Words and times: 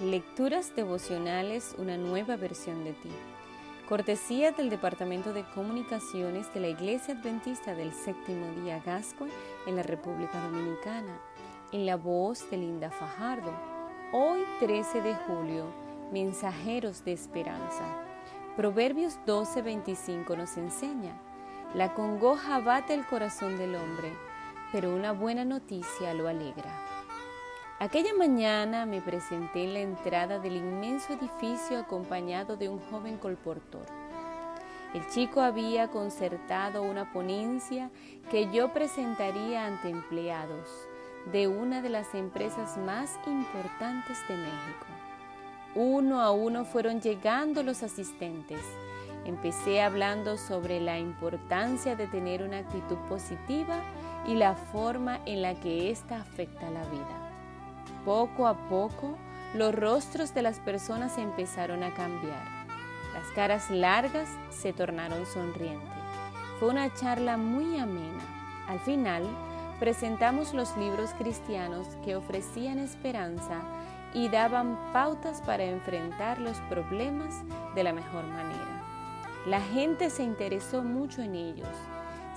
Lecturas 0.00 0.76
devocionales, 0.76 1.74
una 1.76 1.96
nueva 1.96 2.36
versión 2.36 2.84
de 2.84 2.92
ti. 2.92 3.10
Cortesía 3.88 4.52
del 4.52 4.70
Departamento 4.70 5.32
de 5.32 5.42
Comunicaciones 5.56 6.54
de 6.54 6.60
la 6.60 6.68
Iglesia 6.68 7.14
Adventista 7.14 7.74
del 7.74 7.92
Séptimo 7.92 8.46
Día 8.62 8.80
Gascue 8.86 9.28
en 9.66 9.74
la 9.74 9.82
República 9.82 10.40
Dominicana. 10.40 11.20
En 11.72 11.84
la 11.84 11.96
voz 11.96 12.48
de 12.48 12.58
Linda 12.58 12.92
Fajardo. 12.92 13.52
Hoy 14.12 14.44
13 14.60 15.02
de 15.02 15.16
julio, 15.16 15.64
mensajeros 16.12 17.04
de 17.04 17.14
esperanza. 17.14 17.82
Proverbios 18.56 19.18
12:25 19.26 20.36
nos 20.36 20.56
enseña, 20.58 21.20
la 21.74 21.92
congoja 21.94 22.60
bate 22.60 22.94
el 22.94 23.04
corazón 23.04 23.58
del 23.58 23.74
hombre, 23.74 24.12
pero 24.70 24.94
una 24.94 25.10
buena 25.10 25.44
noticia 25.44 26.14
lo 26.14 26.28
alegra. 26.28 26.87
Aquella 27.80 28.12
mañana 28.12 28.86
me 28.86 29.00
presenté 29.00 29.62
en 29.62 29.74
la 29.74 29.78
entrada 29.78 30.40
del 30.40 30.56
inmenso 30.56 31.12
edificio 31.12 31.78
acompañado 31.78 32.56
de 32.56 32.68
un 32.68 32.80
joven 32.80 33.18
colportor. 33.18 33.86
El 34.94 35.06
chico 35.10 35.40
había 35.40 35.86
concertado 35.86 36.82
una 36.82 37.12
ponencia 37.12 37.90
que 38.32 38.50
yo 38.50 38.72
presentaría 38.72 39.64
ante 39.64 39.90
empleados 39.90 40.68
de 41.30 41.46
una 41.46 41.80
de 41.80 41.88
las 41.90 42.16
empresas 42.16 42.76
más 42.78 43.16
importantes 43.28 44.26
de 44.26 44.34
México. 44.34 44.86
Uno 45.76 46.20
a 46.20 46.32
uno 46.32 46.64
fueron 46.64 47.00
llegando 47.00 47.62
los 47.62 47.84
asistentes. 47.84 48.60
Empecé 49.24 49.82
hablando 49.82 50.36
sobre 50.36 50.80
la 50.80 50.98
importancia 50.98 51.94
de 51.94 52.08
tener 52.08 52.42
una 52.42 52.58
actitud 52.58 52.98
positiva 53.08 53.80
y 54.26 54.34
la 54.34 54.56
forma 54.56 55.20
en 55.26 55.42
la 55.42 55.54
que 55.54 55.92
ésta 55.92 56.16
afecta 56.20 56.70
la 56.70 56.82
vida. 56.86 57.27
Poco 58.04 58.46
a 58.46 58.54
poco, 58.68 59.16
los 59.54 59.74
rostros 59.74 60.34
de 60.34 60.42
las 60.42 60.58
personas 60.60 61.18
empezaron 61.18 61.82
a 61.82 61.94
cambiar. 61.94 62.42
Las 63.14 63.26
caras 63.34 63.70
largas 63.70 64.28
se 64.50 64.72
tornaron 64.72 65.26
sonrientes. 65.26 65.88
Fue 66.58 66.68
una 66.68 66.92
charla 66.94 67.36
muy 67.36 67.78
amena. 67.78 68.22
Al 68.68 68.78
final, 68.80 69.24
presentamos 69.80 70.54
los 70.54 70.76
libros 70.76 71.10
cristianos 71.18 71.86
que 72.04 72.16
ofrecían 72.16 72.78
esperanza 72.78 73.62
y 74.12 74.28
daban 74.28 74.78
pautas 74.92 75.40
para 75.40 75.64
enfrentar 75.64 76.40
los 76.40 76.58
problemas 76.68 77.34
de 77.74 77.84
la 77.84 77.92
mejor 77.92 78.24
manera. 78.24 78.82
La 79.46 79.60
gente 79.60 80.10
se 80.10 80.24
interesó 80.24 80.82
mucho 80.82 81.22
en 81.22 81.34
ellos. 81.34 81.68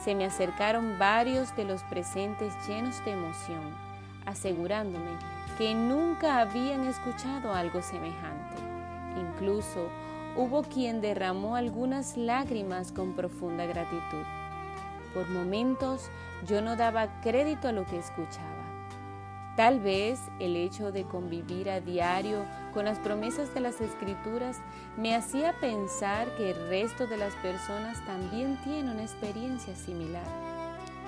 Se 0.03 0.15
me 0.15 0.25
acercaron 0.25 0.97
varios 0.97 1.55
de 1.55 1.65
los 1.65 1.83
presentes 1.83 2.53
llenos 2.67 3.03
de 3.05 3.11
emoción, 3.11 3.75
asegurándome 4.25 5.40
que 5.57 5.73
nunca 5.73 6.39
habían 6.39 6.85
escuchado 6.85 7.53
algo 7.53 7.81
semejante. 7.81 8.55
Incluso 9.19 9.89
hubo 10.35 10.63
quien 10.63 11.01
derramó 11.01 11.55
algunas 11.55 12.17
lágrimas 12.17 12.91
con 12.91 13.13
profunda 13.13 13.65
gratitud. 13.65 14.23
Por 15.13 15.29
momentos 15.29 16.09
yo 16.45 16.61
no 16.61 16.75
daba 16.75 17.21
crédito 17.21 17.67
a 17.67 17.71
lo 17.71 17.85
que 17.85 17.97
escuchaba. 17.97 18.61
Tal 19.57 19.81
vez 19.81 20.19
el 20.39 20.55
hecho 20.55 20.93
de 20.93 21.03
convivir 21.03 21.69
a 21.69 21.81
diario 21.81 22.45
con 22.73 22.85
las 22.85 22.99
promesas 22.99 23.53
de 23.53 23.59
las 23.59 23.81
escrituras 23.81 24.57
me 24.97 25.13
hacía 25.13 25.53
pensar 25.59 26.29
que 26.37 26.51
el 26.51 26.69
resto 26.69 27.05
de 27.05 27.17
las 27.17 27.33
personas 27.35 28.03
también 28.05 28.57
tiene 28.63 28.91
una 28.91 29.03
experiencia 29.03 29.75
similar. 29.75 30.25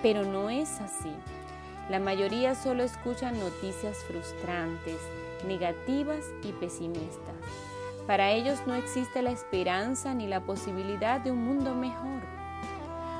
Pero 0.01 0.25
no 0.25 0.49
es 0.49 0.81
así. 0.81 1.13
La 1.89 1.99
mayoría 1.99 2.55
solo 2.55 2.83
escuchan 2.83 3.37
noticias 3.39 3.97
frustrantes, 4.05 4.97
negativas 5.45 6.25
y 6.43 6.53
pesimistas. 6.53 7.35
Para 8.07 8.31
ellos 8.31 8.59
no 8.65 8.73
existe 8.73 9.21
la 9.21 9.31
esperanza 9.31 10.13
ni 10.13 10.27
la 10.27 10.41
posibilidad 10.41 11.19
de 11.19 11.31
un 11.31 11.43
mundo 11.43 11.75
mejor. 11.75 12.21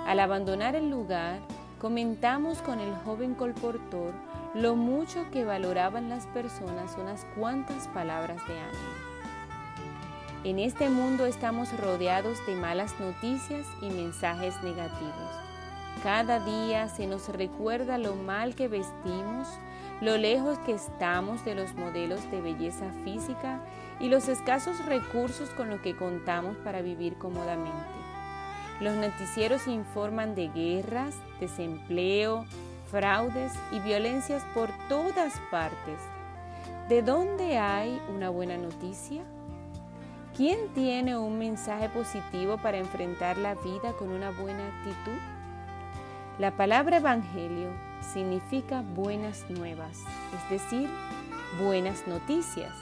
Al 0.06 0.20
abandonar 0.20 0.76
el 0.76 0.90
lugar, 0.90 1.40
comentamos 1.80 2.62
con 2.62 2.80
el 2.80 2.96
joven 3.04 3.36
colportor 3.36 4.14
lo 4.54 4.76
mucho 4.76 5.26
que 5.32 5.44
valoraban 5.44 6.10
las 6.10 6.28
personas 6.28 6.96
unas 6.98 7.26
cuantas 7.36 7.88
palabras 7.90 8.46
de 8.48 8.60
ánimo. 8.60 9.14
En 10.44 10.60
este 10.60 10.90
mundo 10.90 11.26
estamos 11.26 11.76
rodeados 11.80 12.46
de 12.46 12.56
malas 12.56 12.94
noticias 13.00 13.66
y 13.82 13.90
mensajes 13.90 14.62
negativos. 14.64 15.53
Cada 16.02 16.40
día 16.40 16.90
se 16.90 17.08
nos 17.08 17.30
recuerda 17.30 17.98
lo 17.98 18.16
mal 18.16 18.56
que 18.56 18.68
vestimos, 18.68 19.48
lo 20.02 20.18
lejos 20.18 20.58
que 20.60 20.74
estamos 20.74 21.46
de 21.46 21.56
los 21.56 21.76
modelos 21.76 22.30
de 22.32 22.42
belleza 22.42 22.92
física 23.04 23.62
y 24.00 24.10
los 24.10 24.28
escasos 24.28 24.84
recursos 24.86 25.50
con 25.52 25.70
los 25.70 25.80
que 25.82 25.96
contamos 25.96 26.58
para 26.58 26.82
vivir 26.82 27.16
cómodamente. 27.18 28.04
Los 28.82 28.96
noticieros 28.96 29.68
informan 29.68 30.36
de 30.36 30.50
guerras, 30.50 31.16
desempleo, 31.40 32.46
fraudes 32.92 33.54
y 33.72 33.80
violencias 33.80 34.44
por 34.54 34.70
todas 34.90 35.34
partes. 35.52 36.00
¿De 36.90 37.02
dónde 37.02 37.58
hay 37.58 38.02
una 38.14 38.30
buena 38.30 38.58
noticia? 38.58 39.24
¿Quién 40.36 40.74
tiene 40.74 41.18
un 41.18 41.38
mensaje 41.38 41.88
positivo 41.90 42.58
para 42.58 42.78
enfrentar 42.78 43.38
la 43.38 43.56
vida 43.56 43.94
con 43.98 44.10
una 44.10 44.32
buena 44.32 44.68
actitud? 44.68 45.18
La 46.40 46.50
palabra 46.50 46.98
evangelio 46.98 47.70
significa 48.12 48.82
buenas 48.96 49.48
nuevas, 49.52 50.00
es 50.34 50.50
decir, 50.50 50.90
buenas 51.62 52.08
noticias. 52.08 52.74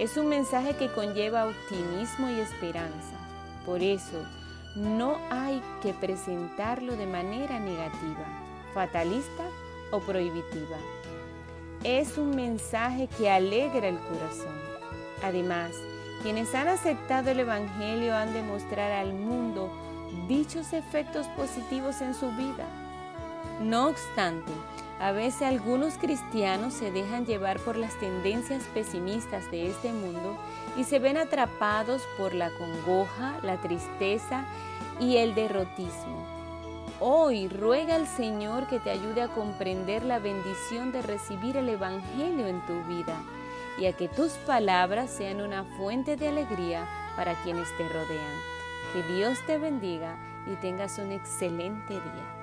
Es 0.00 0.16
un 0.16 0.28
mensaje 0.28 0.74
que 0.74 0.92
conlleva 0.92 1.46
optimismo 1.46 2.28
y 2.28 2.40
esperanza. 2.40 3.16
Por 3.64 3.82
eso, 3.82 4.26
no 4.74 5.16
hay 5.30 5.62
que 5.80 5.94
presentarlo 5.94 6.96
de 6.96 7.06
manera 7.06 7.60
negativa, 7.60 8.26
fatalista 8.74 9.44
o 9.92 10.00
prohibitiva. 10.00 10.78
Es 11.84 12.18
un 12.18 12.34
mensaje 12.34 13.08
que 13.16 13.30
alegra 13.30 13.86
el 13.86 13.98
corazón. 13.98 14.58
Además, 15.22 15.70
quienes 16.24 16.52
han 16.52 16.66
aceptado 16.66 17.30
el 17.30 17.38
Evangelio 17.38 18.16
han 18.16 18.32
de 18.32 18.42
mostrar 18.42 18.90
al 18.90 19.12
mundo 19.12 19.70
dichos 20.28 20.72
efectos 20.72 21.26
positivos 21.28 22.00
en 22.00 22.14
su 22.14 22.30
vida. 22.32 22.66
No 23.60 23.88
obstante, 23.88 24.52
a 25.00 25.12
veces 25.12 25.42
algunos 25.42 25.94
cristianos 25.94 26.74
se 26.74 26.92
dejan 26.92 27.26
llevar 27.26 27.58
por 27.60 27.76
las 27.76 27.98
tendencias 27.98 28.62
pesimistas 28.72 29.50
de 29.50 29.68
este 29.68 29.92
mundo 29.92 30.36
y 30.76 30.84
se 30.84 30.98
ven 30.98 31.16
atrapados 31.16 32.02
por 32.16 32.34
la 32.34 32.50
congoja, 32.50 33.38
la 33.42 33.56
tristeza 33.56 34.44
y 35.00 35.16
el 35.16 35.34
derrotismo. 35.34 36.24
Hoy 37.00 37.48
ruega 37.48 37.96
al 37.96 38.06
Señor 38.06 38.68
que 38.68 38.78
te 38.78 38.90
ayude 38.90 39.22
a 39.22 39.28
comprender 39.28 40.04
la 40.04 40.20
bendición 40.20 40.92
de 40.92 41.02
recibir 41.02 41.56
el 41.56 41.68
Evangelio 41.68 42.46
en 42.46 42.64
tu 42.64 42.80
vida 42.84 43.20
y 43.78 43.86
a 43.86 43.92
que 43.92 44.06
tus 44.06 44.32
palabras 44.46 45.10
sean 45.10 45.40
una 45.40 45.64
fuente 45.64 46.16
de 46.16 46.28
alegría 46.28 46.86
para 47.16 47.34
quienes 47.42 47.66
te 47.76 47.88
rodean. 47.88 48.61
Que 48.92 49.02
Dios 49.02 49.38
te 49.46 49.56
bendiga 49.56 50.16
y 50.46 50.54
tengas 50.56 50.98
un 50.98 51.12
excelente 51.12 51.94
día. 51.94 52.41